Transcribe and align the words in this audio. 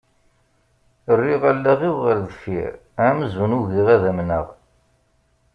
Rriɣ 1.17 1.43
allaɣ-iw 1.51 1.97
ɣer 2.03 2.17
deffir 2.27 2.71
amzun 3.07 3.57
ugiɣ 3.59 3.87
ad 3.95 4.03
amneɣ. 4.09 4.45